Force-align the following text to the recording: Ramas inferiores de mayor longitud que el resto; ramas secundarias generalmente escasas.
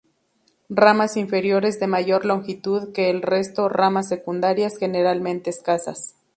Ramas 0.69 1.15
inferiores 1.15 1.79
de 1.79 1.85
mayor 1.85 2.25
longitud 2.25 2.91
que 2.91 3.11
el 3.11 3.21
resto; 3.21 3.69
ramas 3.69 4.07
secundarias 4.09 4.79
generalmente 4.79 5.51
escasas. 5.51 6.15